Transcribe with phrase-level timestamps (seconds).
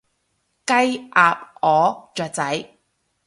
[0.03, 0.03] 雞，
[1.11, 2.73] 鴨，鵝，雀仔